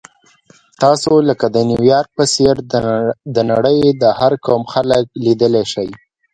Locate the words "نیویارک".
1.69-2.09